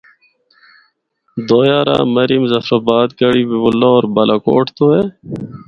[1.47, 5.01] دویا راہ مری، مظفرآباد، گڑھی حبیب اللہ ہور بالاکوٹ تو اے۔